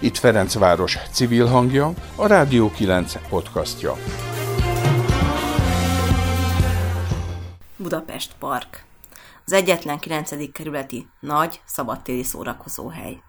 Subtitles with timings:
[0.00, 3.94] Itt Ferencváros civil hangja, a Rádió 9 podcastja.
[7.76, 8.84] Budapest Park.
[9.44, 10.52] Az egyetlen 9.
[10.52, 13.22] kerületi nagy, szabadtéri szórakozóhely.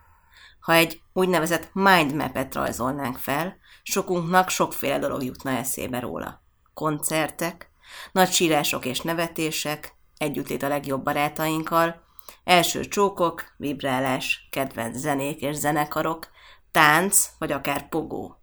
[0.59, 6.41] Ha egy úgynevezett mindmap-et rajzolnánk fel, sokunknak sokféle dolog jutna eszébe róla.
[6.73, 7.69] Koncertek,
[8.11, 12.01] nagy sírások és nevetések, együttlét a legjobb barátainkkal,
[12.43, 16.35] első csókok, vibrálás, kedvenc zenék és zenekarok,
[16.77, 18.41] tánc, vagy akár pogó.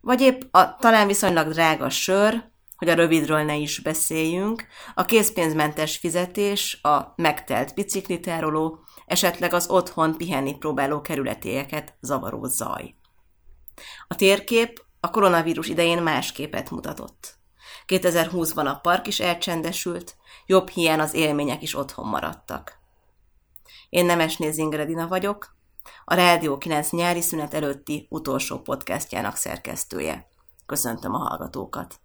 [0.00, 5.96] Vagy épp a talán viszonylag drága sör, hogy a rövidről ne is beszéljünk, a készpénzmentes
[5.96, 12.94] fizetés, a megtelt biciklitároló, esetleg az otthon pihenni próbáló kerületélyeket zavaró zaj.
[14.08, 17.34] A térkép a koronavírus idején más képet mutatott.
[17.86, 20.16] 2020-ban a park is elcsendesült,
[20.46, 22.78] jobb hiány az élmények is otthon maradtak.
[23.88, 25.56] Én Nemesnéz Ingredina vagyok,
[26.04, 30.26] a Rádió 9 nyári szünet előtti utolsó podcastjának szerkesztője.
[30.66, 32.00] Köszöntöm a hallgatókat!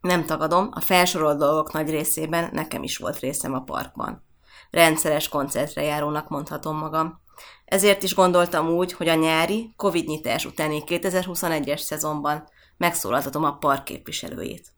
[0.00, 4.24] Nem tagadom, a felsorolt dolgok nagy részében nekem is volt részem a parkban.
[4.70, 7.20] Rendszeres koncertre járónak mondhatom magam.
[7.64, 13.84] Ezért is gondoltam úgy, hogy a nyári, Covid nyitás utáni 2021-es szezonban megszólaltatom a park
[13.84, 14.72] képviselőjét.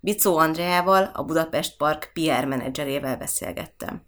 [0.00, 4.06] Bicó Andreával, a Budapest Park PR menedzserével beszélgettem.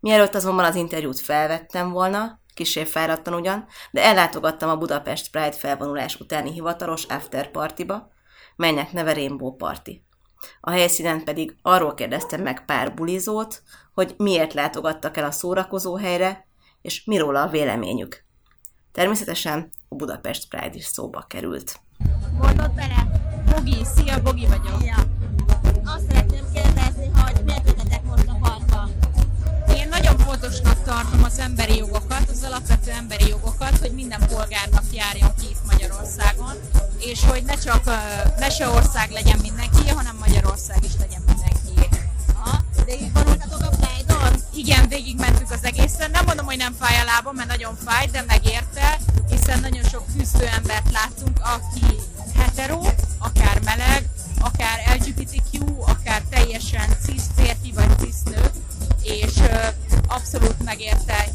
[0.00, 6.20] Mielőtt azonban az interjút felvettem volna, kisé fáradtan ugyan, de ellátogattam a Budapest Pride felvonulás
[6.20, 8.10] utáni hivatalos afterpartiba,
[8.56, 9.90] melynek neve Rainbow Party.
[10.60, 13.62] A helyszínen pedig arról kérdeztem meg pár bulizót,
[13.94, 16.46] hogy miért látogattak el a szórakozó helyre,
[16.82, 18.24] és miről a véleményük.
[18.92, 21.80] Természetesen a Budapest Pride is szóba került.
[22.40, 23.06] Mondod bele?
[23.54, 24.84] Bogi, szia, Bogi vagyok.
[24.84, 25.07] Ja.
[30.88, 36.54] Tartom az emberi jogokat, az alapvető emberi jogokat, hogy minden polgárnak járjon ki itt Magyarországon,
[36.98, 41.96] és hogy ne csak uh, ország legyen mindenki, hanem Magyarország is legyen mindenki.
[42.34, 46.10] Ha, de így vonultatok a pride Igen, végigmentük az egészen.
[46.10, 48.98] Nem mondom, hogy nem fáj a lábam, mert nagyon fáj, de megérte,
[49.30, 51.86] hiszen nagyon sok küzdő embert láttunk, aki
[52.36, 52.80] hetero,
[53.18, 54.08] akár meleg,
[54.40, 55.47] akár LGBTQ,
[60.18, 61.28] abszolút megérte,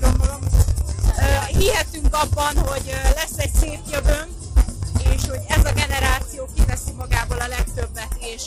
[0.00, 0.40] magam,
[1.46, 4.28] hihetünk abban, hogy lesz egy szép jövőnk,
[5.14, 8.42] és hogy ez a generáció kiteszi magából a legtöbbet, és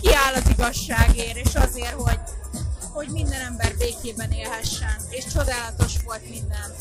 [0.00, 2.18] kiáll az igazságért, és azért, hogy,
[2.92, 6.74] hogy minden ember békében élhessen, és csodálatos volt minden.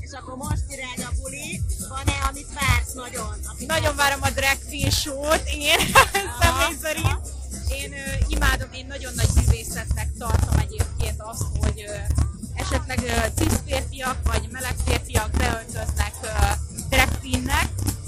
[0.00, 3.34] És akkor most irány a buli, van-e, amit vársz nagyon?
[3.66, 5.78] Nagyon várom a drag queen show-t, én
[6.40, 7.35] személy szerint.
[7.68, 14.18] Én uh, imádom, én nagyon nagy művészetnek tartom egyébként azt, hogy uh, esetleg cis férfiak
[14.24, 17.06] vagy meleg férfiak beöltöznek drag.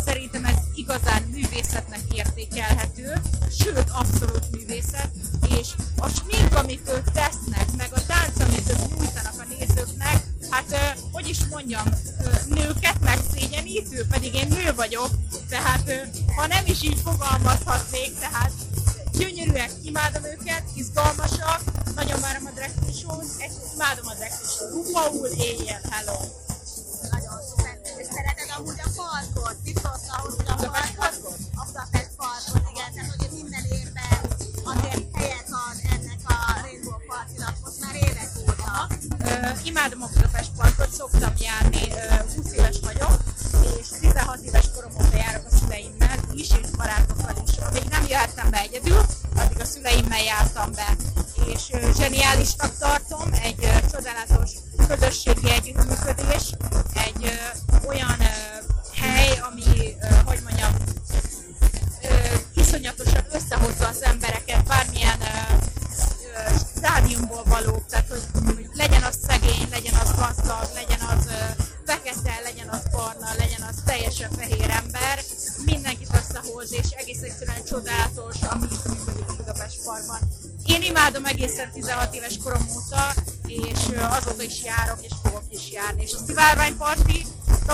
[0.05, 3.13] Szerintem ez igazán művészetnek értékelhető,
[3.59, 5.11] sőt abszolút művészet,
[5.59, 10.99] és a smink, amit ők tesznek, meg a tánc, amit ők nyújtanak a nézőknek, hát
[11.13, 11.85] hogy is mondjam,
[12.49, 15.11] nőket megszégyenítő, pedig én nő vagyok,
[15.49, 18.53] tehát ha nem is így fogalmazhatnék, tehát
[19.19, 21.61] gyönyörűek, imádom őket, izgalmasak,
[21.95, 26.19] nagyon várom a drag show egy imádom a drag show Rupaul éjjel, hello!
[27.11, 27.77] Nagyon szuper.
[28.01, 29.57] És szereted amúgy a parkot?
[29.65, 31.15] Biztos ahhoz, hogy a parkot?
[31.61, 34.19] A Budapest parkot, igen, tehát hogy minden évben
[34.73, 38.87] azért helyet ad ennek a Rainbow Party-nak most már évek óta.
[39.31, 42.18] Uh, imádom a Budapest parkot, szoktam járni, uh,
[50.09, 50.97] szüleimmel jártam be,
[51.47, 53.08] és zseniálisnak tartom,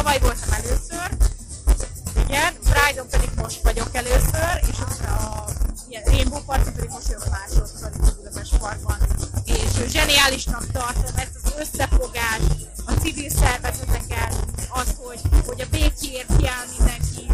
[0.04, 1.08] tavaly voltam először,
[2.28, 5.44] igen, Pride-on pedig most vagyok először, és a
[6.04, 8.96] Rainbow Party pedig most jön másodszor itt Budapest Parkban.
[9.44, 12.50] És zseniálisnak tartom ezt az összefogást,
[12.86, 14.36] a civil szervezeteket,
[14.68, 17.26] az, hogy, hogy a békért kiáll mindenki,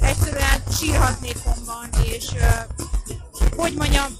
[0.00, 2.26] egyszerűen sírhatnék onnan, és
[3.56, 4.16] hogy mondjam,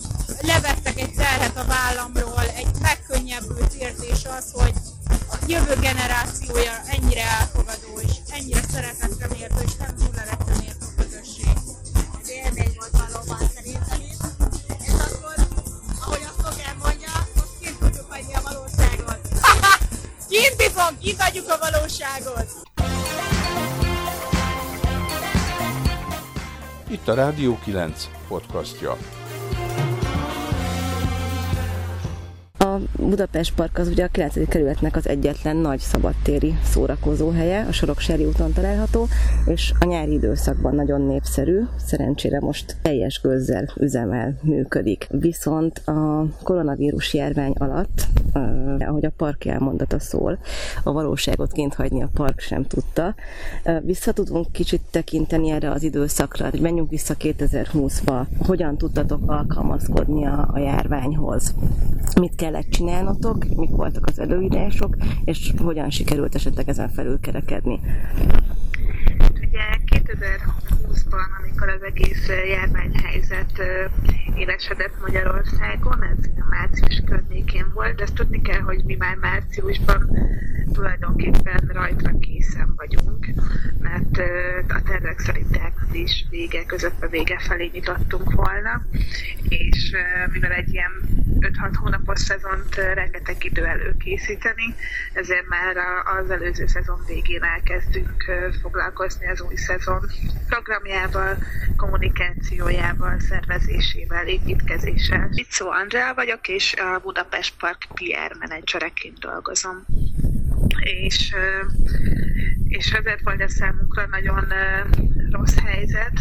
[27.16, 28.96] Rádió 9 podcastja.
[32.58, 34.48] A Budapest Park az ugye a 9.
[34.48, 39.08] kerületnek az egyetlen nagy szabadtéri szórakozóhelye, a Soroksári úton található,
[39.46, 45.06] és a nyári időszakban nagyon népszerű, szerencsére most teljes gőzzel üzemel, működik.
[45.10, 50.38] Viszont a koronavírus járvány alatt, eh, ahogy a park elmondata szól,
[50.84, 53.14] a valóságot kint hagyni a park sem tudta.
[53.62, 60.26] Eh, vissza tudunk kicsit tekinteni erre az időszakra, hogy menjünk vissza 2020-ba, hogyan tudtatok alkalmazkodni
[60.26, 61.54] a, a járványhoz,
[62.20, 67.80] mit kellett csinálnotok, mik voltak az előírások, és hogyan sikerült esetleg ezen felülkerekedni?
[69.56, 70.36] Ugye
[70.96, 73.62] 2020-ban, amikor az egész járványhelyzet
[74.36, 80.10] élesedett Magyarországon, ez a március környékén volt, de ezt tudni kell, hogy mi már márciusban
[80.72, 83.26] tulajdonképpen rajtra készen vagyunk,
[83.78, 84.18] mert
[84.68, 85.56] a tervek szerint
[85.96, 88.82] is vége között a vége felé nyitottunk volna,
[89.48, 89.92] és
[90.32, 90.92] mivel egy ilyen
[91.40, 94.74] 5-6 hónapos szezont rengeteg idő előkészíteni,
[95.12, 95.76] ezért már
[96.18, 98.24] az előző szezon végén elkezdünk
[98.62, 100.10] foglalkozni az új szezon
[100.86, 101.36] programjával,
[101.76, 105.28] kommunikációjával, szervezésével, építkezéssel.
[105.32, 109.84] Itt szó Andrea vagyok, és a Budapest Park PR menedzsereként dolgozom.
[110.78, 111.34] És,
[112.64, 114.44] és ezért volt ez számunkra nagyon
[115.30, 116.20] rossz helyzet,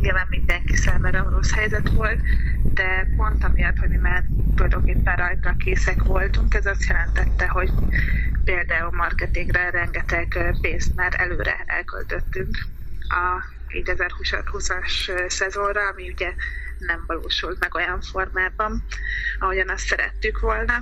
[0.00, 2.20] nyilván mindenki számára rossz helyzet volt,
[2.74, 7.70] de pont amiatt, hogy mi már tulajdonképpen rajta készek voltunk, ez azt jelentette, hogy
[8.44, 12.58] például marketingre rengeteg pénzt már előre elköltöttünk
[13.08, 16.34] a 2020-as szezonra, ami ugye
[16.78, 18.84] nem valósult meg olyan formában,
[19.38, 20.72] ahogyan azt szerettük volna.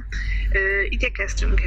[0.89, 1.61] Igyekeztünk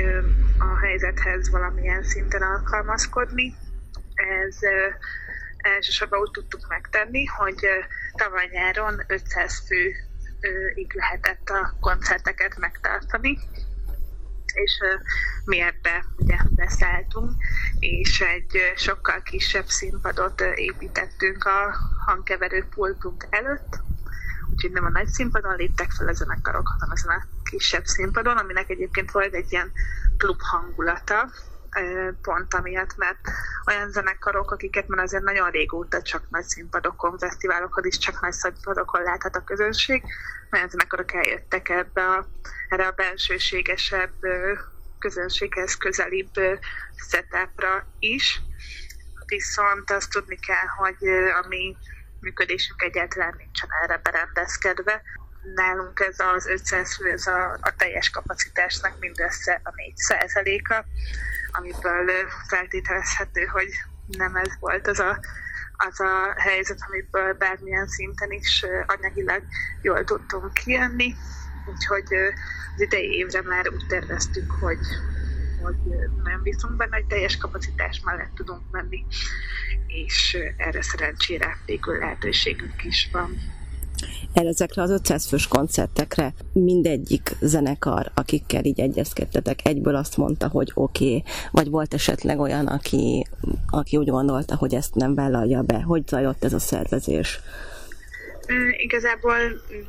[0.60, 3.56] a helyzethez valamilyen szinten alkalmazkodni.
[4.14, 4.58] Ez
[5.58, 7.68] elsősorban úgy tudtuk megtenni, hogy
[8.16, 13.40] tavaly nyáron 500 főig lehetett a koncerteket megtartani,
[14.64, 14.80] és
[15.46, 17.32] ebbe ugye beszálltunk,
[17.80, 21.76] és egy sokkal kisebb színpadot építettünk a
[22.06, 23.80] hangkeverő pultunk előtt,
[24.52, 28.70] úgyhogy nem a nagy színpadon léptek fel a zenekarok, hanem ezen a kisebb színpadon, aminek
[28.70, 29.72] egyébként volt egy ilyen
[30.18, 31.30] klub hangulata,
[32.22, 33.20] pont amiatt, mert
[33.68, 39.02] olyan zenekarok, akiket már azért nagyon régóta csak nagy színpadokon, fesztiválokon is csak nagy színpadokon
[39.02, 40.04] láthat a közönség,
[40.52, 42.28] olyan zenekarok eljöttek ebbe a,
[42.70, 44.14] erre a bensőségesebb,
[45.00, 46.34] közönséghez közelibb
[47.10, 48.42] setupra is.
[49.26, 51.08] Viszont azt tudni kell, hogy
[51.44, 51.76] a mi
[52.20, 55.02] működésünk egyáltalán nincsen erre berendezkedve.
[55.56, 60.86] Nálunk ez az 500 fő, ez a, a teljes kapacitásnak mindössze a 4 a
[61.58, 62.10] amiből
[62.48, 63.68] feltételezhető, hogy
[64.08, 65.20] nem ez volt az a,
[65.78, 69.44] az a helyzet, amiből bármilyen szinten is anyagilag
[69.82, 71.16] jól tudtunk kijönni.
[71.66, 72.14] Úgyhogy
[72.76, 74.80] az idei évre már úgy terveztük, hogy,
[75.62, 75.76] hogy
[76.24, 79.06] nem bízunk benne, hogy teljes kapacitás mellett tudunk menni,
[79.88, 83.57] és erre szerencsére végül lehetőségünk is van
[84.34, 91.06] ezekre az 500 fős koncertekre mindegyik zenekar, akikkel így egyezkedtetek, egyből azt mondta, hogy oké,
[91.06, 93.28] okay, vagy volt esetleg olyan, aki,
[93.70, 95.82] aki úgy gondolta, hogy ezt nem vállalja be.
[95.82, 97.40] Hogy zajlott ez a szervezés?
[98.78, 99.38] Igazából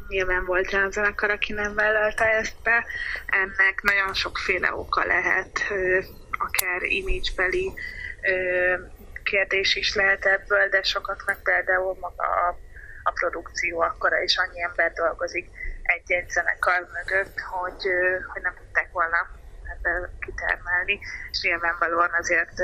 [0.09, 2.85] nyilván volt a zenekar, aki nem vállalta ezt be.
[3.27, 5.61] Ennek nagyon sokféle oka lehet,
[6.39, 7.73] akár image-beli
[9.23, 12.57] kérdés is lehet ebből, de sokaknak például maga a
[13.09, 15.47] a produkció akkora, és annyi ember dolgozik
[15.83, 17.83] egy-egy zenekar mögött, hogy,
[18.33, 19.21] hogy nem tudták volna
[19.75, 20.99] ebből kitermelni,
[21.31, 22.57] és nyilvánvalóan azért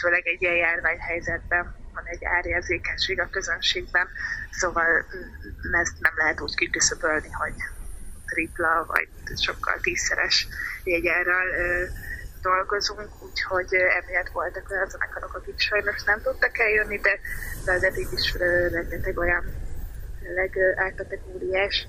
[0.00, 4.08] főleg egy ilyen járványhelyzetben van egy árérzékenység a közönségben,
[4.50, 5.06] szóval
[5.82, 7.54] ezt nem lehet úgy kiküszöbölni, hogy
[8.26, 10.46] tripla vagy sokkal tízszeres
[10.84, 11.46] jegyárral
[12.42, 17.18] dolgozunk, úgyhogy emiatt voltak olyan zenekarok, akik sajnos nem tudtak eljönni, de,
[17.64, 18.34] de azért így is
[18.70, 19.67] rengeteg olyan
[20.34, 21.86] legálkategóriás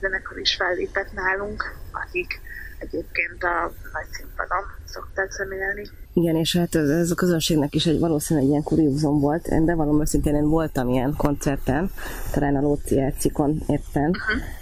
[0.00, 2.40] zenekar is fellépett nálunk, akik
[2.82, 5.88] egyébként a nagy színpadon szokták zenélni.
[6.12, 9.46] Igen, és hát ez, ez a közönségnek is egy valószínűleg egy ilyen kuriózum volt.
[9.46, 11.90] Én bevallom őszintén, én voltam ilyen koncerten,
[12.32, 14.10] talán a Lóci Ercikon éppen,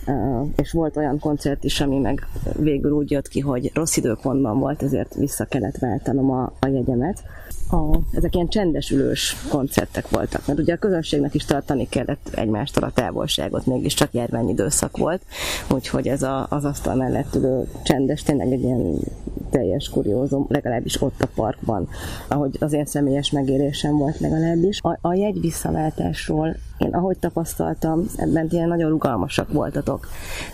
[0.07, 0.41] uh-huh.
[0.43, 4.59] uh, és volt olyan koncert is, ami meg végül úgy jött ki, hogy rossz időpontban
[4.59, 7.23] volt, ezért vissza kellett váltanom a, a jegyemet
[7.71, 12.85] a, ezek ilyen csendes ülős koncertek voltak, mert ugye a közönségnek is tartani kellett egymástól
[12.85, 15.23] a távolságot, mégiscsak járványidőszak volt,
[15.69, 17.69] úgyhogy ez a, az asztal mellett ülő
[18.11, 18.99] csendes tényleg egy ilyen
[19.51, 21.89] teljes kuriózum, legalábbis ott a parkban,
[22.29, 24.79] ahogy az én személyes megérésem volt legalábbis.
[24.83, 30.07] A, a jegy visszaváltásról én ahogy tapasztaltam, ebben ilyen nagyon rugalmasak voltatok.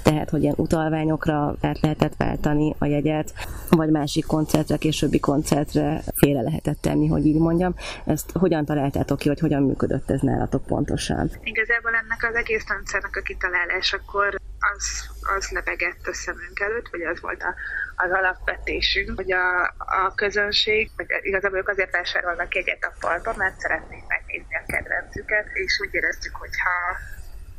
[0.02, 3.32] Tehát, hogy ilyen utalványokra át lehetett váltani a jegyet,
[3.70, 7.74] vagy másik koncertre, későbbi koncertre félre lehetett tenni, hogy így mondjam.
[8.04, 11.30] Ezt hogyan találtátok ki, vagy hogyan működött ez nálatok pontosan?
[11.42, 14.40] Igazából ennek az egész rendszernek a kitalálásakor
[14.74, 17.54] az, az lebegett a szemünk előtt, vagy az volt a,
[17.96, 23.60] az alapvetésünk, hogy a, a közönség, vagy igazából ők azért vásárolnak egyet a falba, mert
[23.60, 26.96] szeretnék megnézni a kedvencüket, és úgy éreztük, hogy ha,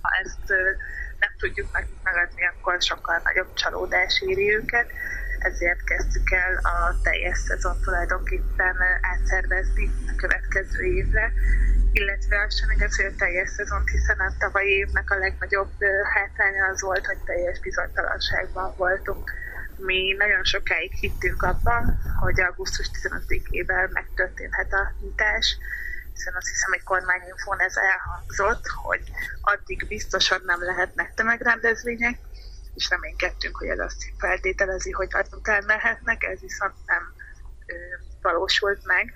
[0.01, 0.47] ha ezt
[1.19, 4.91] nem tudjuk nekik megadni, akkor sokkal nagyobb csalódás éri őket,
[5.39, 11.31] ezért kezdtük el a teljes szezon tulajdonképpen átszervezni a következő évre,
[11.91, 15.71] illetve az sem igaz, hogy a teljes szezont, hiszen a tavalyi évnek a legnagyobb
[16.13, 19.31] hátránya az volt, hogy teljes bizonytalanságban voltunk.
[19.77, 25.57] Mi nagyon sokáig hittünk abban, hogy augusztus 15-ével megtörténhet a nyitás,
[26.13, 29.01] hiszen azt hiszem, hogy kormányinfón ez elhangzott, hogy
[29.41, 32.17] addig biztosan nem lehetnek tömegrendezvények,
[32.75, 37.13] és reménykedtünk, hogy ez azt feltételezi, hogy azután lehetnek, ez viszont nem
[37.65, 37.73] ö,
[38.21, 39.13] valósult meg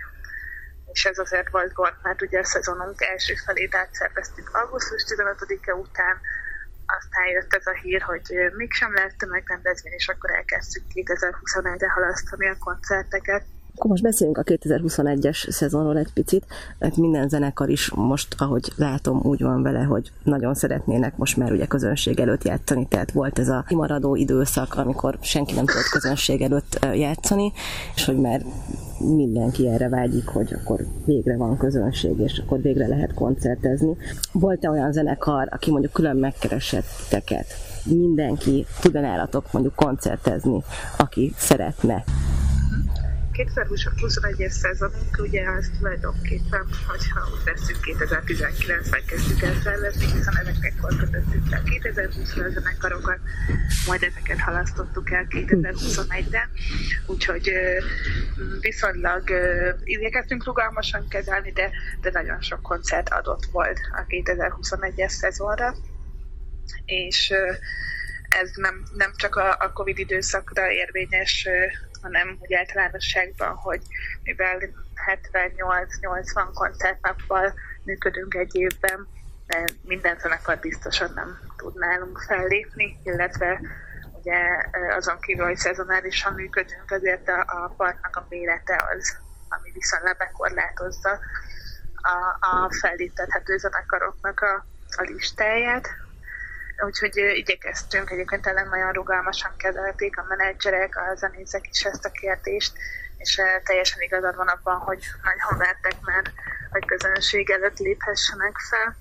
[0.94, 6.20] és ez azért volt gond, mert ugye a szezonunk első felét átszerveztük augusztus 15-e után,
[6.86, 12.58] aztán jött ez a hír, hogy mégsem lehet tömegrendezvény, és akkor elkezdtük 2021-re halasztani a
[12.60, 13.44] koncerteket.
[13.76, 16.46] Akkor most beszéljünk a 2021-es szezonról egy picit,
[16.80, 21.52] mert minden zenekar is most, ahogy látom, úgy van vele, hogy nagyon szeretnének most már
[21.52, 26.42] ugye közönség előtt játszani, tehát volt ez a kimaradó időszak, amikor senki nem tudott közönség
[26.42, 27.52] előtt játszani,
[27.96, 28.42] és hogy már
[28.98, 33.96] mindenki erre vágyik, hogy akkor végre van közönség, és akkor végre lehet koncertezni.
[34.32, 37.46] Volt-e olyan zenekar, aki mondjuk külön megkeresett teket?
[37.86, 40.64] Mindenki tud nálatok mondjuk koncertezni,
[40.98, 42.04] aki szeretne?
[43.34, 51.52] 2021-es szezonunk ugye az tulajdonképpen, hogyha úgy veszünk 2019-ben kezdjük el szervezni, hiszen ezeknek kötöttük
[51.52, 53.20] el 2020-ra a zenekarokat,
[53.88, 56.50] majd ezeket halasztottuk el 2021-re,
[57.06, 57.52] úgyhogy
[58.60, 59.24] viszonylag
[59.84, 61.72] igyekeztünk rugalmasan kezelni, de,
[62.02, 65.76] de nagyon sok koncert adott volt a 2021-es szezonra,
[66.86, 67.34] és
[68.30, 71.48] ez nem, nem csak a, a Covid időszakra érvényes
[72.02, 73.82] hanem úgy általánosságban, hogy
[74.24, 74.60] mivel
[75.08, 77.54] 78-80 koncertnappal
[77.84, 79.08] működünk egy évben,
[79.82, 83.62] minden zenekar biztosan nem tud nálunk fellépni, illetve
[84.20, 84.38] ugye
[84.96, 89.18] azon kívül, hogy szezonálisan működünk, azért a, a parknak a mérete az,
[89.50, 91.20] ami viszonylag bekorlátozza
[91.96, 94.66] a, a felléptethető zenekaroknak a,
[94.98, 95.88] a listáját,
[96.78, 102.74] úgyhogy igyekeztünk, egyébként tényleg nagyon rugalmasan kezelték a menedzserek, a zenészek is ezt a kérdést,
[103.18, 106.32] és teljesen igazad van abban, hogy nagyon vertek már,
[106.70, 108.96] hogy közönség előtt léphessenek fel.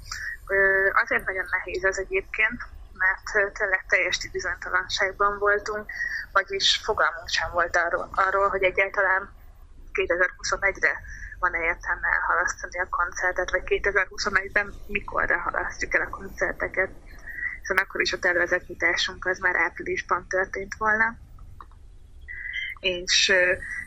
[1.02, 2.60] Azért nagyon nehéz ez egyébként,
[2.92, 5.90] mert tényleg teljes bizonytalanságban voltunk,
[6.32, 9.30] vagyis fogalmunk sem volt arról, arról hogy egyáltalán
[9.92, 11.00] 2021-re
[11.38, 16.90] van-e értelme elhalasztani a koncertet, vagy 2021-ben mikorra halasztjuk el a koncerteket
[17.60, 21.18] hiszen akkor is a tervezett nyitásunk az már áprilisban történt volna.
[22.80, 23.32] És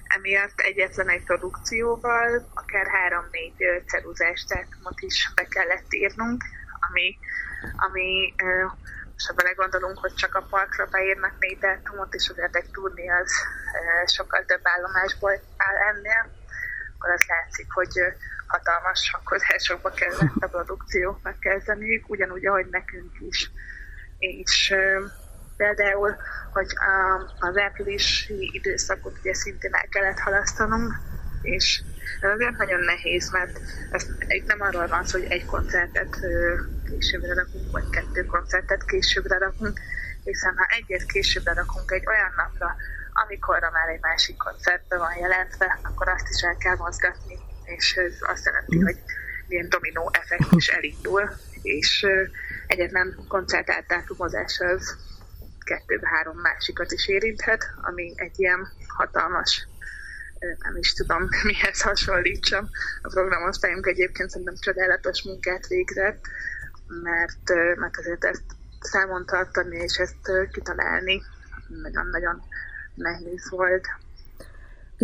[0.03, 6.43] emiatt egyetlen egy produkcióval akár három-négy ceruzás dátumot is be kellett írnunk,
[6.79, 7.17] ami,
[7.75, 8.35] ami
[9.13, 13.31] most ha belegondolunk, hogy csak a parkra beírnak négy dátumot, és azért egy turné az
[14.05, 16.31] sokkal több állomásból áll ennél,
[17.03, 18.13] akkor az látszik, hogy
[18.47, 23.51] hatalmas sakkozásokba kellett a produkcióknak kezdeniük, ugyanúgy, ahogy nekünk is.
[24.17, 24.75] És
[25.57, 26.15] például,
[26.53, 26.67] hogy
[27.39, 30.93] az áprilisi időszakot ugye szintén el kellett halasztanunk,
[31.41, 31.81] és
[32.21, 33.59] Ez azért nagyon nehéz, mert
[33.91, 34.07] ez
[34.45, 36.17] nem arról van szó, hogy egy koncertet
[36.85, 39.79] későbbre rakunk, vagy kettő koncertet későbbre rakunk,
[40.23, 42.75] hiszen ha egyet későbbre rakunk egy olyan napra,
[43.13, 48.13] amikorra már egy másik koncertbe van jelentve, akkor azt is el kell mozgatni, és ez
[48.19, 48.97] azt jelenti, hogy
[49.47, 52.05] ilyen dominó effektus elindul, és
[52.67, 54.97] egyetlen koncert átdátumozás az
[55.63, 59.67] kettő-három másikat is érinthet, ami egy ilyen hatalmas
[60.59, 62.69] nem is tudom mihez hasonlítsam.
[63.01, 66.25] A programosztályunk egyébként szerintem csodálatos munkát végzett,
[67.03, 68.43] mert, mert azért ezt
[68.79, 71.23] számon tartani és ezt kitalálni
[71.67, 72.41] nagyon-nagyon
[72.95, 73.87] nehéz volt.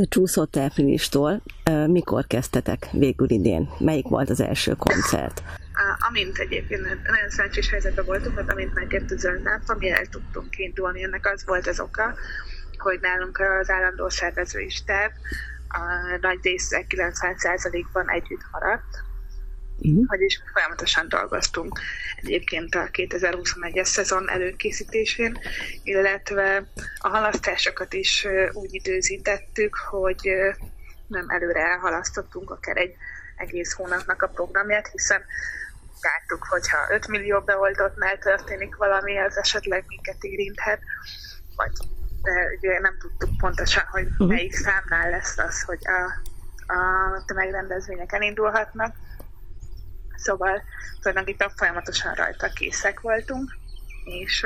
[0.09, 1.41] Csúszott áprilistól.
[1.87, 3.69] Mikor kezdtetek végül idén?
[3.79, 5.43] Melyik volt az első koncert?
[6.07, 10.57] amint egyébként nagyon szerencsés helyzetben voltunk, mert amint megért a zöld lámpa, mi el tudtunk
[10.57, 11.03] indulni.
[11.03, 12.13] Ennek az volt az oka,
[12.77, 15.11] hogy nálunk az állandó szervezői stáb
[15.67, 15.79] a
[16.21, 19.03] nagy része 90%-ban együtt maradt,
[19.81, 20.07] Uh-huh.
[20.07, 21.79] Vagyis folyamatosan dolgoztunk
[22.15, 25.39] egyébként a 2021-es szezon előkészítésén,
[25.83, 26.63] illetve
[26.97, 30.29] a halasztásokat is úgy időzítettük, hogy
[31.07, 32.95] nem előre elhalasztottunk akár egy
[33.35, 35.21] egész hónapnak a programját, hiszen
[36.01, 40.79] láttuk, hogyha 5 millió beoldottnál történik valami, az esetleg minket érinthet,
[41.55, 41.71] vagy
[42.21, 44.27] de ugye nem tudtuk pontosan, hogy uh-huh.
[44.27, 46.11] melyik számnál lesz az, hogy a,
[46.73, 48.95] a tömegrendezvények elindulhatnak.
[50.21, 50.63] Szóval
[51.01, 53.57] tulajdonképpen folyamatosan rajta készek voltunk,
[54.03, 54.45] és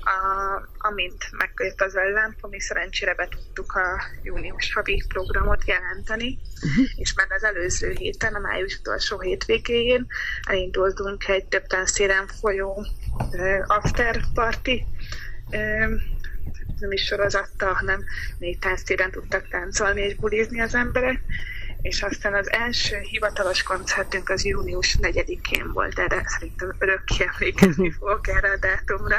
[0.00, 6.86] a, amint megjött az ellámpa, mi szerencsére be tudtuk a június havi programot jelenteni, uh-huh.
[6.94, 10.06] és már az előző héten, a május utolsó hétvégéjén
[10.48, 12.86] elindultunk egy több tánctéren folyó
[13.32, 14.84] uh, after party
[15.50, 15.90] uh,
[16.78, 18.04] nem is sorozattal, hanem
[18.38, 21.20] négy tánctéren tudtak táncolni és bulizni az emberek,
[21.80, 28.28] és aztán az első hivatalos koncertünk az június 4-én volt, erre szerintem örökké emlékezni fogok
[28.28, 29.16] erre a dátumra.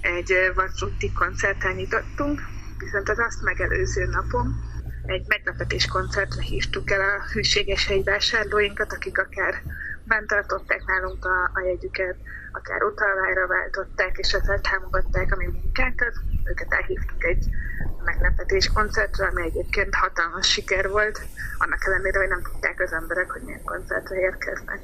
[0.00, 2.40] Egy Vasruti koncerten nyitottunk,
[2.78, 4.72] viszont az azt megelőző napon
[5.06, 9.62] egy meglepetés koncertre hívtuk el a hűséges vásárlóinkat, akik akár
[10.04, 12.16] bent tartották nálunk a, a jegyüket,
[12.52, 16.12] akár utalvára váltották, és ezzel támogatták a mi munkánkat.
[16.44, 17.46] Őket elhívtuk egy
[18.04, 21.20] meglepetés koncertre, ami egyébként hatalmas siker volt,
[21.58, 24.80] annak ellenére, hogy nem tudták az emberek, hogy milyen koncertre érkeznek.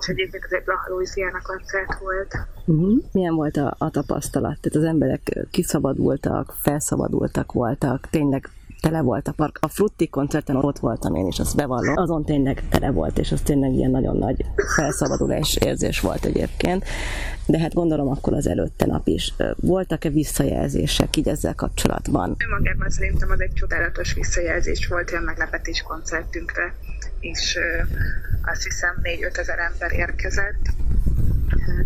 [0.00, 2.36] És egyébként ez egy Blaha Louisiana koncert volt.
[2.64, 3.04] Uh-huh.
[3.12, 4.60] Milyen volt a, a tapasztalat?
[4.60, 8.48] Tehát az emberek kiszabadultak, felszabadultak voltak, tényleg
[8.80, 9.58] tele volt a park.
[9.60, 11.96] A Frutti koncerten ott voltam én is, azt bevallom.
[11.96, 14.44] Azon tényleg tele volt, és az tényleg ilyen nagyon nagy
[14.76, 16.84] felszabadulás érzés volt egyébként.
[17.46, 19.34] De hát gondolom akkor az előtte nap is.
[19.56, 22.36] Voltak-e visszajelzések így ezzel kapcsolatban?
[22.50, 26.74] Magában szerintem az egy csodálatos visszajelzés volt olyan meglepetés koncertünkre,
[27.20, 27.58] és
[28.52, 30.68] azt hiszem 4-5 ezer ember érkezett.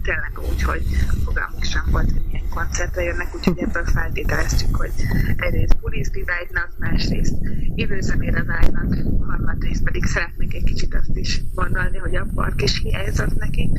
[0.03, 0.83] Tényleg úgy, hogy
[1.25, 4.93] fogalmunk sem volt, hogy milyen koncertre jönnek, úgyhogy ebből feltételeztük, hogy
[5.37, 7.35] egyrészt bulizni vágynak, másrészt
[7.75, 13.39] időzemére vágynak, harmadrészt pedig szeretnék egy kicsit azt is gondolni, hogy a park is hiányzott
[13.39, 13.71] nekik.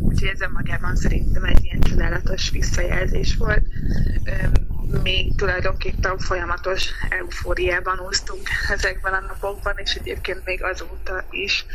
[0.00, 3.66] Úgyhogy ez magában szerintem egy ilyen csodálatos visszajelzés volt.
[5.02, 11.66] Még tulajdonképpen folyamatos eufóriában úsztunk ezekben a napokban, és egyébként még azóta is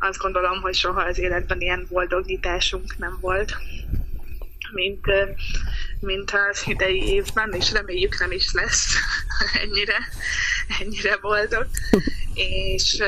[0.00, 3.56] azt gondolom, hogy soha az életben ilyen boldogításunk nem volt
[4.72, 5.06] mint,
[6.00, 8.94] mint az idei évben, és reméljük nem is lesz
[9.62, 9.98] ennyire,
[10.80, 11.66] ennyire boldog.
[12.34, 13.02] és,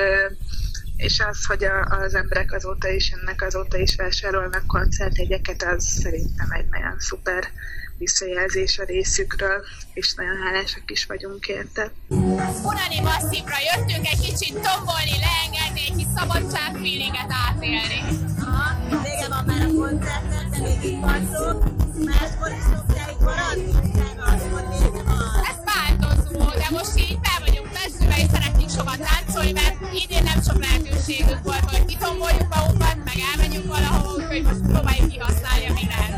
[0.97, 6.51] és az, hogy a, az emberek azóta is ennek azóta is vásárolnak koncertjegyeket, az szerintem
[6.51, 7.45] egy nagyon szuper
[8.05, 9.59] visszajelzés a részükről,
[9.95, 11.93] és nagyon hálásak is vagyunk érte.
[12.71, 18.01] Unani masszívra jöttünk egy kicsit tombolni, leengedni, egy kis szabadság feelinget átélni.
[18.47, 18.69] Aha,
[19.03, 21.45] vége van már a koncertnek, de még itt van szó.
[22.09, 25.45] Máskor is szokták maradni, utána akkor vége van.
[25.51, 27.41] Ez változó, de most így fel
[28.77, 34.43] sokat táncolni, mert idén nem sok lehetőségünk volt, hogy kitomboljuk magunkat, meg elmenjünk valahova, úgyhogy
[34.43, 36.11] most próbáljuk kihasználni, ami lehet.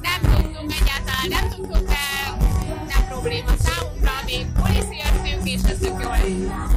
[0.00, 2.04] Nem tudtunk egyáltalán, nem tudtunk, de
[2.88, 6.69] nem probléma számunkra, még poliszírtünk, és ez tök jól.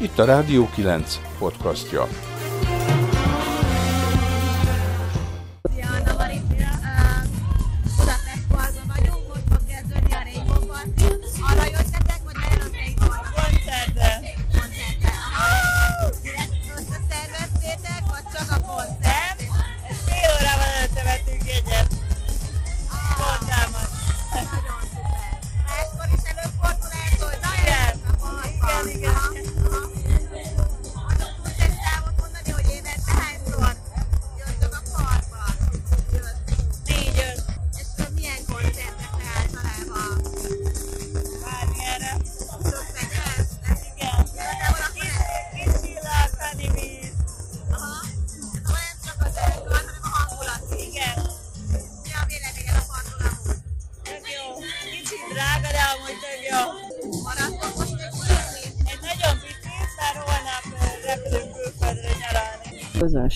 [0.00, 2.06] Itt a Rádió 9 podcastja.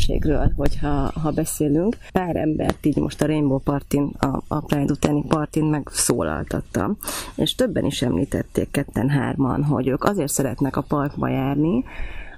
[0.06, 1.96] Közönségről, hogyha ha beszélünk.
[2.12, 6.96] Pár embert így most a Rainbow Partin, a, a Pride utáni partin megszólaltattam,
[7.34, 11.84] és többen is említették ketten hárman, hogy ők azért szeretnek a parkba járni,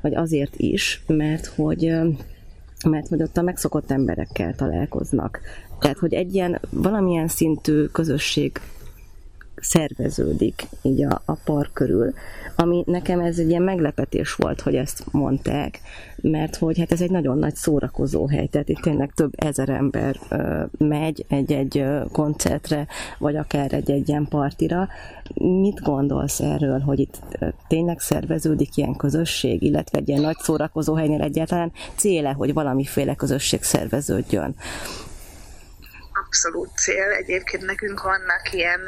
[0.02, 1.92] vagy azért is, mert hogy
[2.88, 5.40] mert hogy ott a megszokott emberekkel találkoznak.
[5.78, 8.60] Tehát, hogy egy ilyen valamilyen szintű közösség
[9.60, 12.14] szerveződik így a, a park körül,
[12.56, 15.80] ami nekem ez egy ilyen meglepetés volt, hogy ezt mondták,
[16.16, 20.16] mert hogy hát ez egy nagyon nagy szórakozó hely, tehát itt tényleg több ezer ember
[20.28, 22.86] ö, megy egy-egy koncertre,
[23.18, 24.88] vagy akár egy-egy ilyen partira.
[25.34, 30.94] Mit gondolsz erről, hogy itt ö, tényleg szerveződik ilyen közösség, illetve egy ilyen nagy szórakozó
[30.94, 34.54] helynél egyáltalán céle, hogy valamiféle közösség szerveződjön?
[36.34, 37.10] abszolút cél.
[37.18, 38.80] Egyébként nekünk vannak ilyen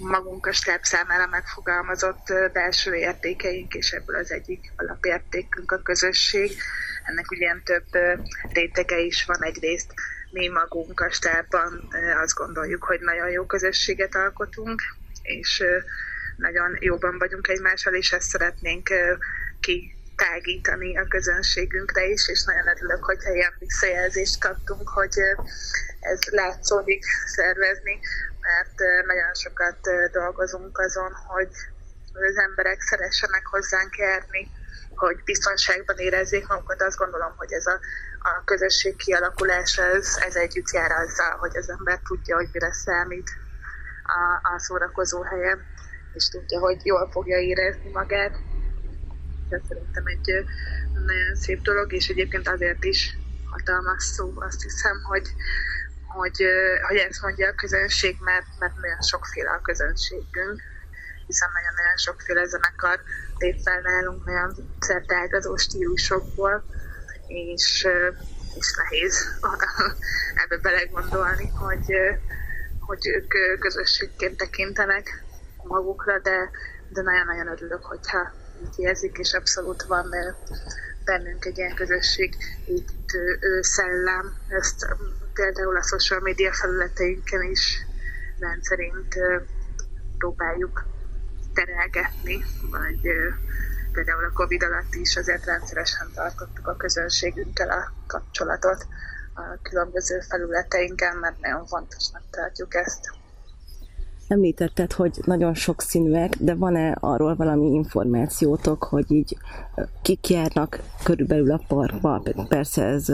[0.00, 6.56] magunk a stáb számára megfogalmazott belső értékeink, és ebből az egyik alapértékünk a közösség.
[7.04, 7.86] Ennek ugye több
[8.52, 9.92] rétege is van egyrészt.
[10.30, 11.88] Mi magunk a stábban
[12.22, 14.82] azt gondoljuk, hogy nagyon jó közösséget alkotunk,
[15.22, 15.64] és
[16.36, 18.88] nagyon jóban vagyunk egymással, és ezt szeretnénk
[19.60, 25.14] ki tágítani a közönségünkre is, és nagyon örülök, hogyha ilyen visszajelzést kaptunk, hogy
[26.00, 28.00] ez látszódik szervezni,
[28.40, 29.78] mert nagyon sokat
[30.12, 31.50] dolgozunk azon, hogy
[32.12, 34.50] az emberek szeressenek hozzánk járni,
[34.94, 36.82] hogy biztonságban érezzék magukat.
[36.82, 37.78] Azt gondolom, hogy ez a,
[38.18, 43.30] a közösség kialakulása, ez, ez együtt jár azzal, hogy az ember tudja, hogy mire számít
[44.02, 45.66] a, a szórakozó helyen,
[46.14, 48.36] és tudja, hogy jól fogja érezni magát.
[49.48, 50.44] Ez szerintem egy
[50.92, 53.16] nagyon szép dolog, és egyébként azért is
[53.50, 55.28] hatalmas szó, azt hiszem, hogy
[56.10, 56.44] hogy,
[56.88, 60.60] hogy ezt mondja a közönség, mert, mert nagyon sokféle a közönségünk,
[61.26, 63.00] hiszen nagyon-nagyon sokféle zenekar
[63.38, 66.64] lép fel nálunk, nagyon szerteágazó stílusokból,
[67.26, 67.86] és,
[68.58, 69.38] és nehéz
[70.44, 71.94] ebbe belegondolni, hogy,
[72.80, 75.24] hogy ők közösségként tekintenek
[75.62, 76.50] magukra, de,
[76.88, 80.14] de nagyon-nagyon örülök, hogyha így érzik, és abszolút van
[81.04, 82.34] bennünk egy ilyen közösség
[82.66, 84.86] építő szellem, ezt
[85.32, 87.86] például a social media felületeinken is
[88.38, 89.14] rendszerint
[90.18, 90.84] próbáljuk
[91.54, 93.00] terelgetni, vagy
[93.92, 98.86] például a Covid alatt is azért rendszeresen tartottuk a közönségünkkel a kapcsolatot
[99.34, 103.19] a különböző felületeinken, mert nagyon fontosnak tartjuk ezt.
[104.30, 109.36] Említetted, hogy nagyon sok színűek, de van-e arról valami információtok, hogy így
[110.02, 112.22] kik járnak körülbelül a parkba?
[112.48, 113.12] Persze ez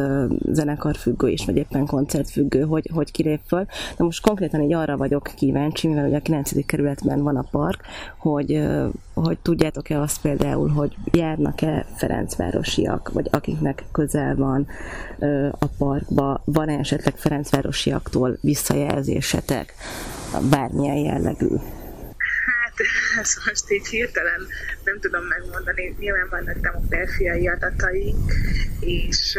[0.53, 3.67] zenekarfüggő is, vagy éppen koncertfüggő, hogy, hogy kilép föl.
[3.97, 6.67] De most konkrétan így arra vagyok kíváncsi, mivel ugye a 9.
[6.67, 7.83] kerületben van a park,
[8.19, 8.67] hogy,
[9.15, 14.67] hogy tudjátok-e azt például, hogy járnak-e Ferencvárosiak, vagy akiknek közel van
[15.59, 19.75] a parkba, van-e esetleg Ferencvárosiaktól visszajelzésetek?
[20.51, 21.49] Bármilyen jellegű?
[22.47, 22.75] Hát,
[23.21, 24.47] ezt most így hirtelen
[24.85, 25.97] nem tudom megmondani.
[25.99, 28.15] Nyilván vannak demográfiai adatai,
[28.81, 29.39] és,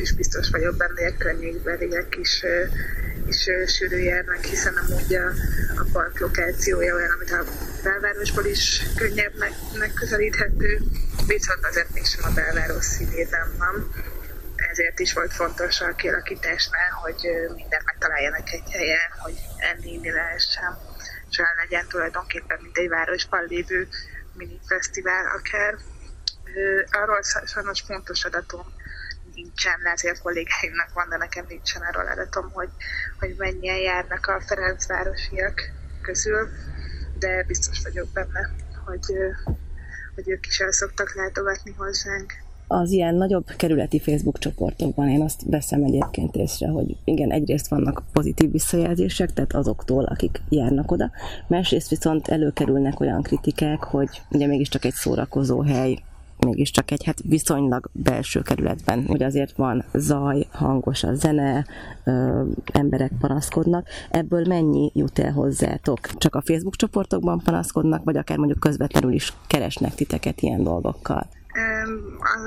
[0.00, 2.44] és biztos vagyok benne, hogy a környékbeliek is,
[3.28, 5.26] is sűrű járnak, hiszen amúgy a,
[5.80, 7.44] a park lokációja olyan, amit a
[7.82, 10.80] belvárosból is könnyebb meg, megközelíthető,
[11.26, 13.90] viszont azért mégsem a belváros színében van
[14.74, 17.20] ezért is volt fontos a kialakításnál, hogy
[17.54, 20.78] minden megtaláljanak egy helyen, hogy enni, inni lehessen,
[21.30, 23.88] és olyan legyen tulajdonképpen, mint egy városban lévő
[24.32, 25.74] mini fesztivál akár.
[26.90, 28.66] Arról sajnos fontos adatom
[29.34, 32.70] nincsen, ezért kollégáimnak van, de nekem nincsen arról adatom, hogy,
[33.18, 35.60] hogy mennyien járnak a Ferencvárosiak
[36.02, 36.48] közül,
[37.18, 38.50] de biztos vagyok benne,
[38.84, 39.06] hogy,
[40.14, 42.32] hogy ők is el szoktak látogatni hozzánk
[42.66, 48.02] az ilyen nagyobb kerületi Facebook csoportokban én azt veszem egyébként észre, hogy igen, egyrészt vannak
[48.12, 51.10] pozitív visszajelzések, tehát azoktól, akik járnak oda,
[51.46, 55.98] másrészt viszont előkerülnek olyan kritikák, hogy ugye mégiscsak egy szórakozó hely,
[56.38, 61.66] mégiscsak egy hát viszonylag belső kerületben, hogy azért van zaj, hangos a zene,
[62.04, 63.88] ö, emberek panaszkodnak.
[64.10, 65.98] Ebből mennyi jut el hozzátok?
[66.16, 71.26] Csak a Facebook csoportokban panaszkodnak, vagy akár mondjuk közvetlenül is keresnek titeket ilyen dolgokkal?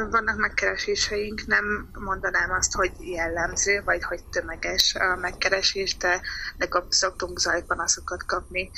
[0.10, 6.22] Vannak megkereséseink, nem mondanám azt, hogy jellemző, vagy hogy tömeges a megkeresés, de
[6.58, 8.72] legalább szoktunk zajpanaszokat kapni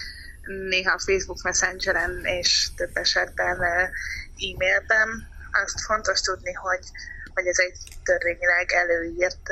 [0.69, 5.27] néha Facebook Messengeren és több esetben e-mailben.
[5.63, 6.85] Azt fontos tudni, hogy,
[7.33, 9.49] hogy ez egy törvényileg előírt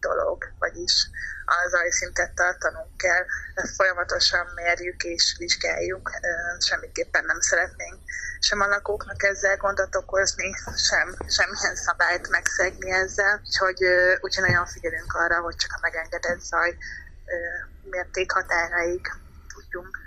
[0.00, 1.08] dolog, vagyis
[1.46, 3.24] a zajszintet tartanunk kell,
[3.76, 6.10] folyamatosan mérjük és vizsgáljuk,
[6.60, 7.98] semmiképpen nem szeretnénk
[8.40, 13.82] sem a lakóknak ezzel gondot okozni, sem semmilyen szabályt megszegni ezzel, úgyhogy,
[14.20, 16.76] úgyhogy nagyon figyelünk arra, hogy csak a megengedett zaj
[17.82, 19.00] mértékhatáraig
[19.54, 20.05] tudjunk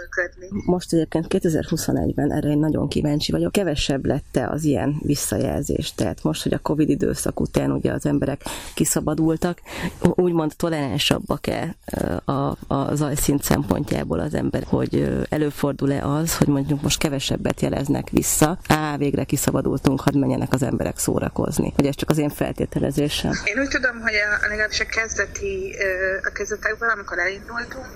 [0.00, 0.62] működni.
[0.64, 3.52] Most egyébként 2021-ben erre én nagyon kíváncsi vagyok.
[3.52, 5.94] Kevesebb lette az ilyen visszajelzés.
[5.94, 8.42] Tehát most, hogy a Covid időszak után ugye az emberek
[8.74, 9.60] kiszabadultak,
[10.00, 11.76] úgymond toleránsabbak-e
[12.24, 18.58] a, a zajszint szempontjából az ember, hogy előfordul-e az, hogy mondjuk most kevesebbet jeleznek vissza,
[18.68, 21.72] á, végre kiszabadultunk, hadd menjenek az emberek szórakozni.
[21.76, 23.32] Hogy ez csak az én feltételezésem.
[23.44, 25.74] Én úgy tudom, hogy a, legalábbis a kezdeti,
[26.22, 27.86] a kezdetekben, amikor elindultunk,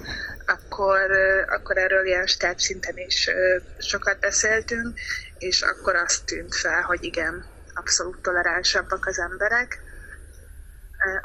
[0.47, 1.11] akkor,
[1.47, 3.31] akkor erről ilyen stáb szinten is
[3.79, 4.99] sokat beszéltünk,
[5.39, 9.83] és akkor azt tűnt fel, hogy igen, abszolút toleránsabbak az emberek.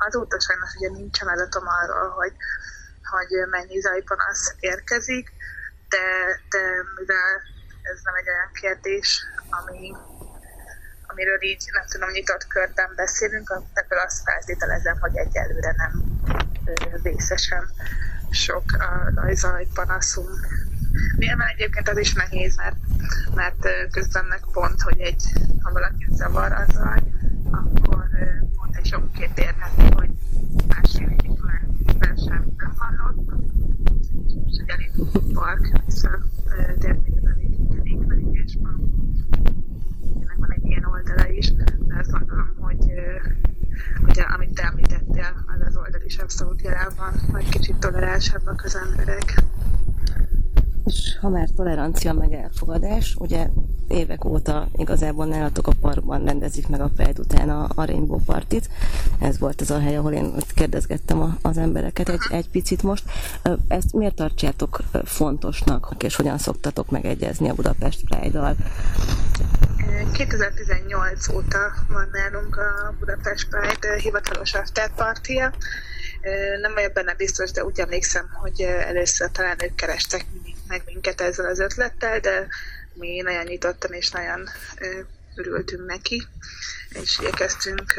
[0.08, 2.34] Azóta sajnos ugye nincsen adatom arról, hogy,
[3.12, 5.32] hogy mennyi zajpanasz érkezik,
[5.90, 6.06] de,
[6.50, 6.64] de
[6.96, 7.42] mivel
[7.82, 9.96] ez nem egy olyan kérdés, ami,
[11.08, 15.92] amiről így nem tudom, nyitott körben beszélünk, ebből azt feltételezem, hogy egyelőre nem
[17.02, 17.70] vészesen
[18.30, 18.64] sok
[19.16, 20.48] a zaj panaszunk.
[21.18, 22.76] Nyilván egyébként az is nehéz, mert,
[23.36, 25.24] mert közben meg pont, hogy egy,
[25.62, 27.04] ha valaki zavar a zaj,
[27.52, 28.08] akkor
[28.56, 30.10] pont egy sok két érheti, hogy
[30.68, 31.40] másfél évig
[32.00, 33.18] már semmit nem hallott.
[34.28, 34.92] És most egy elég
[35.34, 36.20] park vissza
[40.22, 42.94] ennek van egy ilyen oldala is, de azt gondolom, hogy
[44.02, 47.76] ugye, amit te említettél, az az oldal is abszolút jelen van, hogy kicsit
[48.60, 49.44] toleránsabbak az emberek.
[50.86, 53.48] És ha már tolerancia meg elfogadás, ugye
[53.88, 58.70] évek óta igazából nálatok a parkban rendezik meg a Pride után a, a Rainbow Partit.
[59.20, 63.04] Ez volt az a hely, ahol én kérdezgettem a, az embereket egy, egy picit most.
[63.68, 68.56] Ezt miért tartjátok fontosnak, és hogyan szoktatok megegyezni a Budapest Pride-dal?
[70.14, 75.54] 2018 óta van nálunk a Budapest Pride hivatalos afterpartia.
[76.62, 80.26] Nem vagyok benne biztos, de úgy emlékszem, hogy először talán ők kerestek
[80.68, 82.48] meg minket ezzel az ötlettel, de
[82.94, 84.50] mi nagyon nyitottan és nagyon
[85.36, 86.28] örültünk neki,
[86.90, 87.94] és igyekeztünk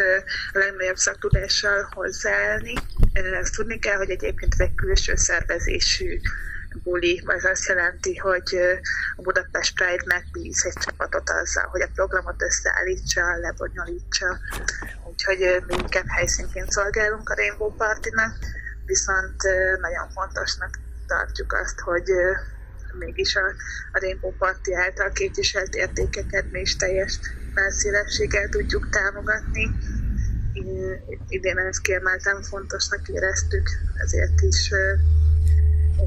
[0.52, 2.74] a legnagyobb szaktudással hozzáállni.
[3.12, 6.20] Ezt tudni kell, hogy egyébként ez egy külső szervezésű
[6.82, 8.58] buli, ez azt jelenti, hogy
[9.16, 14.38] a Budapest Pride megbíz egy csapatot azzal, hogy a programot összeállítsa, lebonyolítsa.
[15.20, 18.38] Úgyhogy mi inkább helyszínként szolgálunk a Rainbow Party-nak,
[18.86, 19.42] viszont
[19.80, 22.10] nagyon fontosnak tartjuk azt, hogy
[22.98, 23.42] mégis a,
[23.92, 27.18] Rainbow Party által képviselt értékeket mi is teljes
[27.54, 29.70] felszélességgel tudjuk támogatni.
[31.28, 34.70] Idén ezt kiemelten fontosnak éreztük, ezért is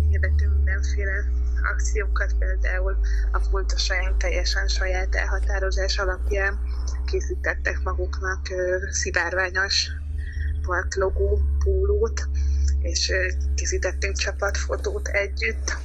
[0.09, 1.25] hirdetünk mindenféle
[1.73, 2.97] akciókat, például
[3.31, 6.59] a pultosaink teljesen saját elhatározás alapján
[7.13, 8.41] készítettek maguknak
[8.91, 9.89] szivárványos
[10.65, 12.27] parklogó pólót,
[12.79, 13.11] és
[13.55, 15.77] készítettünk csapatfotót együtt,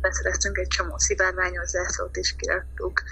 [0.00, 3.02] beszereztünk egy csomó szivárványos zászlót is kiraktuk,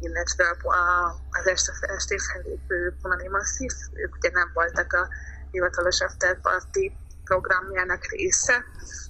[0.00, 5.08] illetve a, a, az este estén fellépő Punani Masszív, ők ugye nem voltak a
[5.50, 6.92] hivatalos afterparty
[7.24, 8.64] programjának része,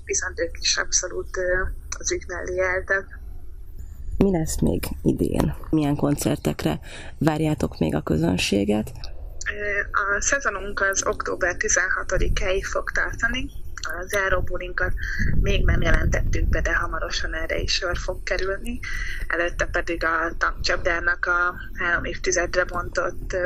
[0.05, 1.39] viszont ők is abszolút
[1.99, 3.25] az ügy mellé álltak.
[4.27, 5.55] Mi lesz még idén?
[5.71, 6.81] Milyen koncertekre
[7.19, 8.91] várjátok még a közönséget?
[9.93, 14.93] A szezonunk az október 16-áig fog tartani, a záróbulinkat
[15.41, 18.81] még nem jelentettük be, de hamarosan erre is sor fog kerülni.
[19.27, 23.37] Előtte pedig a tankcsapdának a három évtizedre bontott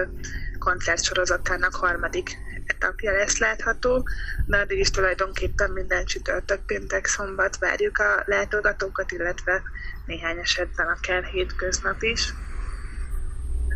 [0.58, 4.08] koncertsorozatának harmadik etapja lesz látható,
[4.46, 9.62] de addig is tulajdonképpen minden csütörtök, péntek, szombat várjuk a látogatókat, illetve
[10.10, 12.34] néhány esetben akár hétköznap is.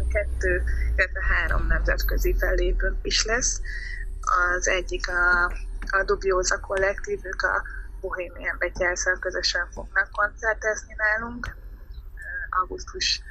[0.08, 0.62] Kettő,
[0.96, 3.60] illetve három nemzetközi fellépőnk is lesz.
[4.20, 5.52] Az egyik a
[5.90, 7.62] a Dubioza kollektív, ők a
[8.00, 11.56] Bohemian Betyárszal közösen fognak koncertezni nálunk
[12.50, 13.22] augusztus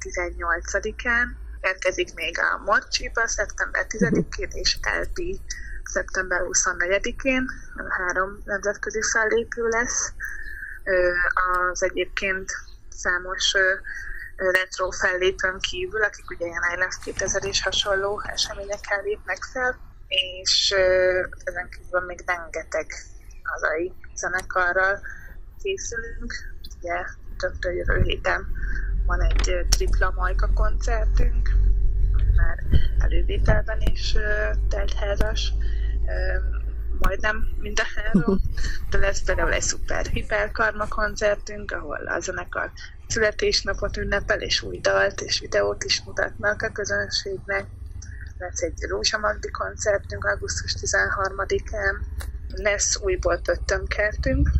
[0.00, 1.26] 18-án.
[1.60, 5.40] Érkezik még a Morcsiba szeptember 10-én és LP
[5.84, 7.46] szeptember 24-én.
[7.88, 10.12] Három nemzetközi fellépő lesz.
[11.70, 12.52] Az egyébként
[12.88, 13.52] számos
[14.36, 20.70] retro fellépőn kívül, akik ugye ilyen I Love 2000 és hasonló eseményekkel lépnek fel, és
[21.44, 22.86] ezen kívül még rengeteg
[23.42, 25.00] hazai zenekarral
[25.62, 26.32] készülünk.
[26.78, 27.04] Ugye
[27.36, 28.46] többtől jövő héten
[29.06, 31.48] van egy tripla majka koncertünk,
[32.36, 32.58] már
[32.98, 34.14] elővételben is
[34.68, 35.52] teltházas
[36.98, 37.48] majdnem
[37.94, 38.40] három,
[38.90, 42.70] de lesz például egy szuper hiperkarma koncertünk, ahol a zenekar
[43.06, 47.66] születésnapot ünnepel, és új dalt és videót is mutatnak a közönségnek.
[48.38, 51.94] Lesz egy Rózsa Magdi koncertünk augusztus 13-án,
[52.48, 54.50] lesz újból pöttömkertünk,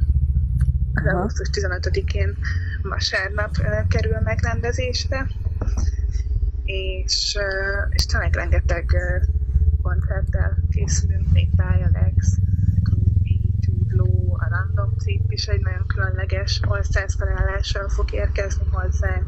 [0.95, 2.37] az augusztus 15-én
[2.83, 3.57] vasárnap
[3.89, 5.27] kerül megrendezésre,
[6.65, 7.39] és,
[7.91, 8.97] és tényleg rengeteg
[9.87, 12.39] koncerttel készülünk, még Alex,
[12.83, 19.25] Groovy, Tudló, a Random Trip is egy nagyon különleges ország felállással fog érkezni hozzánk,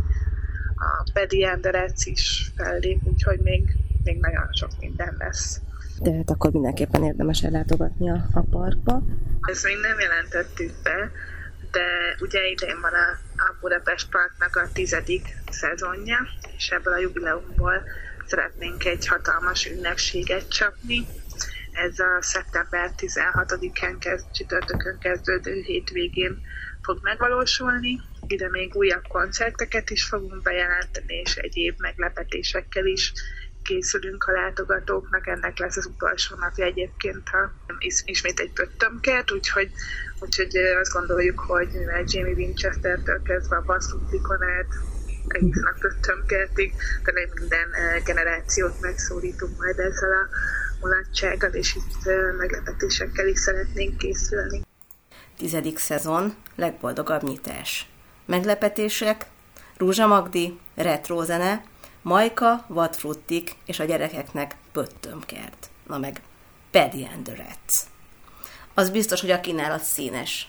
[0.75, 5.61] a Pedi Anderec is fellép, úgyhogy még, még nagyon sok minden lesz.
[6.03, 9.03] Tehát akkor mindenképpen érdemes ellátogatni a, a parkba.
[9.40, 11.11] Ezt még nem jelentettük be,
[11.71, 11.87] de
[12.21, 13.09] ugye idén van a,
[13.42, 16.18] a Budapest Parknak a tizedik szezonja,
[16.57, 17.83] és ebből a jubileumból
[18.28, 21.06] szeretnénk egy hatalmas ünnepséget csapni.
[21.72, 26.40] Ez a szeptember 16-án kezd, csütörtökön kezdődő hétvégén
[26.82, 28.00] fog megvalósulni.
[28.26, 33.12] Ide még újabb koncerteket is fogunk bejelenteni, és egyéb meglepetésekkel is
[33.62, 35.26] készülünk a látogatóknak.
[35.26, 37.52] Ennek lesz az utolsó napja egyébként, ha
[38.04, 39.70] ismét egy pöttömkert, úgyhogy,
[40.20, 41.68] úgyhogy azt gondoljuk, hogy
[42.04, 44.66] Jamie Winchester-től kezdve a basszuszikonát,
[45.34, 50.28] egészen a pöttömkertig, tényleg minden eh, generációt megszólítunk majd ezzel a
[50.80, 54.60] mulatsággal, és itt eh, meglepetésekkel is szeretnénk készülni.
[55.36, 57.90] Tizedik szezon, legboldogabb nyitás.
[58.26, 59.26] Meglepetések,
[59.76, 61.64] Rúzsa Magdi, retro zene,
[62.02, 65.70] Majka, vadfruttik és a gyerekeknek pöttömkert.
[65.86, 66.20] Na meg
[66.70, 67.80] Paddy and the Rats.
[68.74, 70.48] Az biztos, hogy a kínálat színes.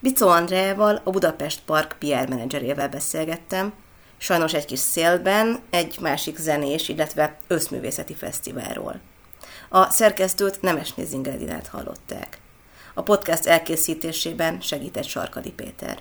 [0.00, 3.72] Bicó Andreával, a Budapest Park PR menedzserével beszélgettem,
[4.24, 9.00] sajnos egy kis szélben, egy másik zenés, illetve összművészeti fesztiválról.
[9.68, 12.38] A szerkesztőt Nemes Nézingredinát hallották.
[12.94, 15.98] A podcast elkészítésében segített Sarkadi Péter.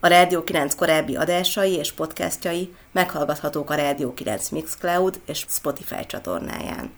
[0.00, 6.92] A Rádió 9 korábbi adásai és podcastjai meghallgathatók a Rádió 9 Mixcloud és Spotify csatornáján.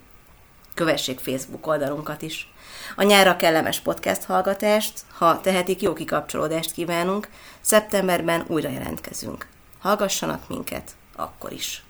[0.75, 2.53] Kövessék Facebook oldalunkat is.
[2.97, 7.29] A nyára kellemes podcast hallgatást, ha tehetik, jó kikapcsolódást kívánunk,
[7.61, 9.47] szeptemberben újra jelentkezünk.
[9.81, 11.85] Hallgassanak minket akkor is.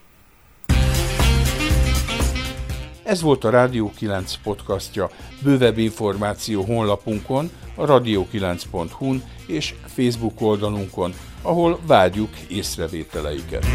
[3.02, 5.10] Ez volt a Rádió 9 podcastja.
[5.42, 13.66] Bővebb információ honlapunkon, a radio9.hu-n és Facebook oldalunkon, ahol várjuk észrevételeiket.